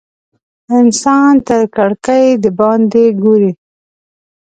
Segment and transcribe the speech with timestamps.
[0.77, 3.51] انسان تر کړکۍ د باندې ګوري.